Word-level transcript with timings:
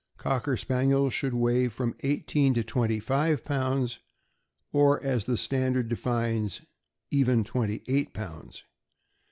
Cocker 0.17 0.57
Spaniels 0.57 1.13
should 1.13 1.35
weigh 1.35 1.67
from 1.67 1.93
eighteen 1.99 2.55
to 2.55 2.63
twenty 2.63 2.99
five 2.99 3.45
pounds, 3.45 3.99
or, 4.71 4.99
as 5.03 5.25
the 5.27 5.37
stand 5.37 5.75
ard 5.77 5.89
defines, 5.89 6.61
even 7.11 7.43
twenty 7.43 7.83
eight 7.87 8.11
pounds. 8.11 8.63